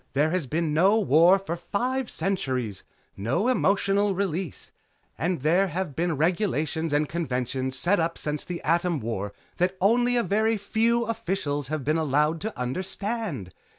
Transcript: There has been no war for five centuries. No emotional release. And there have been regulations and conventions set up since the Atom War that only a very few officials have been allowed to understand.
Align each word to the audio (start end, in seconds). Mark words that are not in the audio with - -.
There 0.13 0.31
has 0.31 0.47
been 0.47 0.73
no 0.73 0.97
war 0.99 1.37
for 1.37 1.55
five 1.55 2.09
centuries. 2.09 2.83
No 3.15 3.47
emotional 3.49 4.15
release. 4.15 4.71
And 5.15 5.43
there 5.43 5.67
have 5.67 5.95
been 5.95 6.17
regulations 6.17 6.91
and 6.91 7.07
conventions 7.07 7.77
set 7.77 7.99
up 7.99 8.17
since 8.17 8.43
the 8.43 8.63
Atom 8.63 8.99
War 8.99 9.31
that 9.57 9.77
only 9.79 10.17
a 10.17 10.23
very 10.23 10.57
few 10.57 11.03
officials 11.05 11.67
have 11.67 11.83
been 11.83 11.99
allowed 11.99 12.41
to 12.41 12.59
understand. 12.59 13.53